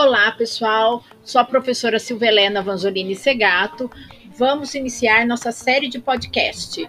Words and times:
Olá, 0.00 0.30
pessoal. 0.30 1.02
Sou 1.24 1.40
a 1.40 1.44
professora 1.44 1.98
Silvelena 1.98 2.62
Vanzolini 2.62 3.16
Segato. 3.16 3.90
Vamos 4.36 4.72
iniciar 4.76 5.26
nossa 5.26 5.50
série 5.50 5.88
de 5.88 5.98
podcast 5.98 6.88